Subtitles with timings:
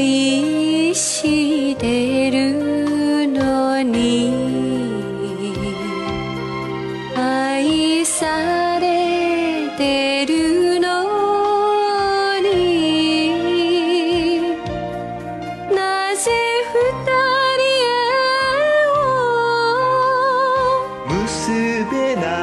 [0.00, 4.32] 愛してるのに。
[7.14, 10.86] 愛されてるの
[12.40, 12.48] に。
[15.74, 16.30] なぜ
[16.72, 16.78] 二
[17.60, 17.92] 人へ
[18.96, 19.04] を
[21.08, 21.50] 結
[21.90, 22.39] べない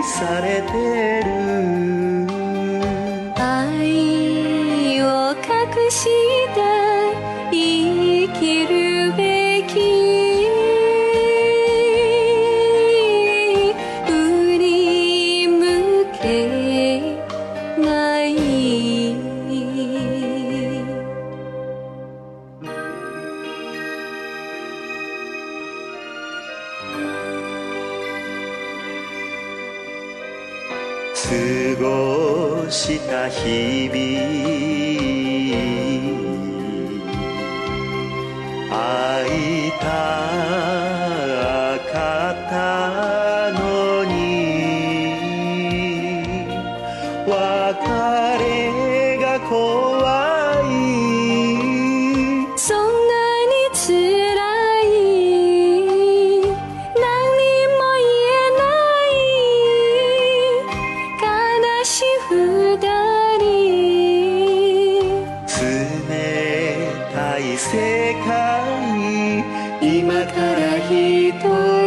[0.00, 0.72] 愛されて
[1.24, 1.28] る。
[3.36, 5.44] 愛を隠
[5.90, 6.04] し
[6.54, 6.58] て
[7.50, 8.89] 生きる
[31.22, 31.28] 過
[31.82, 34.50] ごした日々。
[38.72, 39.84] 会いた
[41.92, 44.10] かったのに
[47.26, 47.32] 別
[48.38, 49.89] れが怖
[67.40, 69.44] い世界
[69.80, 71.79] 今から一人